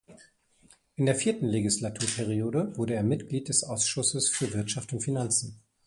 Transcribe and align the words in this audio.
In 0.95 1.05
der 1.05 1.13
vierten 1.13 1.45
Legislaturperiode 1.47 2.75
wurde 2.75 2.95
er 2.95 3.03
Mitglied 3.03 3.49
des 3.49 3.63
Ausschusses 3.63 4.29
für 4.29 4.51
Wirtschaft 4.51 4.93
und 4.93 5.01
Finanzen. 5.01 5.61